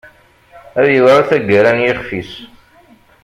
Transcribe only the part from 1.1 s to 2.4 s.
taggara n yixf-is.